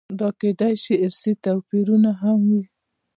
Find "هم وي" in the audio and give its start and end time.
2.21-2.63